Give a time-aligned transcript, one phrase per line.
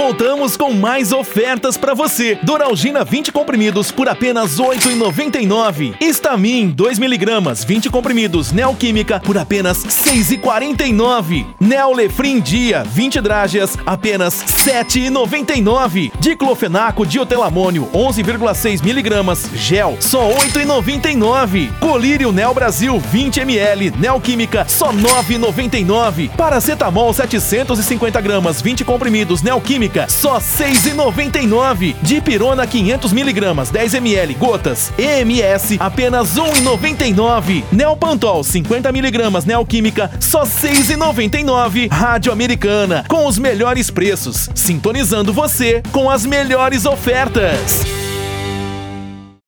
[0.00, 2.34] Voltamos com mais ofertas para você.
[2.42, 5.94] Doralgina 20 comprimidos por apenas R$ 8,99.
[6.00, 11.44] Estamin 2 miligramas 20 comprimidos Neoquímica por apenas R$ 6,49.
[11.60, 16.12] Neolefrin Dia 20 drágeas apenas R$ 7,99.
[16.18, 21.78] Diclofenaco diotelamônio 11,6 miligramas gel só R$ 8,99.
[21.78, 26.30] Colírio Neo Brasil 20 ml Neoquímica só R$ 9,99.
[26.30, 31.96] Paracetamol 750 gramas 20 comprimidos Neoquímica só R$ 6,99.
[32.02, 37.64] Dipirona 500 miligramas 10 ml gotas EMS apenas R$ 1,99.
[37.72, 41.90] Neopantol 50 miligramas Neoquímica só R$ 6,99.
[41.90, 47.99] Rádio Americana com os melhores preços, sintonizando você com as melhores ofertas.